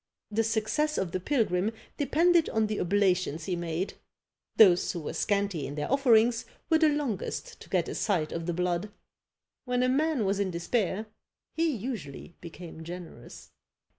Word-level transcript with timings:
The 0.31 0.43
success 0.43 0.97
of 0.97 1.11
the 1.11 1.19
pilgrim 1.19 1.73
depended 1.97 2.49
on 2.49 2.65
the 2.65 2.79
oblations 2.79 3.45
he 3.45 3.55
made; 3.55 3.93
those 4.55 4.91
who 4.91 5.01
were 5.01 5.13
scanty 5.13 5.67
in 5.67 5.75
their 5.75 5.91
offerings 5.93 6.43
were 6.71 6.79
the 6.79 6.89
longest 6.89 7.59
to 7.61 7.69
get 7.69 7.87
a 7.87 7.93
sight 7.93 8.31
of 8.31 8.47
the 8.47 8.53
blood: 8.53 8.89
when 9.65 9.83
a 9.83 9.89
man 9.89 10.25
was 10.25 10.39
in 10.39 10.49
despair, 10.49 11.05
he 11.53 11.69
usually 11.69 12.33
became 12.41 12.83
generous! 12.83 13.51